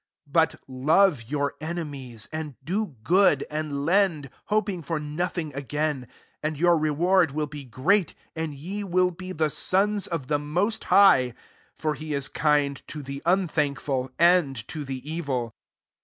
35 0.33 0.59
Qtlove 0.63 1.29
your 1.29 1.53
enemies; 1.61 2.27
and 2.33 2.55
do 2.63 2.95
wd, 3.03 3.43
and 3.51 3.85
lend, 3.85 4.31
hoping 4.45 4.81
for 4.81 4.99
no 4.99 5.29
ing 5.37 5.53
again; 5.53 6.07
and 6.41 6.57
your 6.57 6.75
reward 6.75 7.33
ill 7.37 7.45
be 7.45 7.63
great, 7.63 8.15
and 8.35 8.55
ye 8.55 8.83
will 8.83 9.11
be 9.11 9.31
^ 9.33 9.75
<ons 9.83 10.07
of 10.07 10.25
the 10.25 10.39
Most 10.39 10.85
High: 10.85 11.35
for 11.75 11.95
i 11.95 11.99
is 11.99 12.29
kind 12.29 12.81
to 12.87 13.03
the 13.03 13.21
unthankful, 13.27 14.09
id 14.17 14.67
to 14.69 14.83
the 14.83 15.07
evil. 15.07 15.53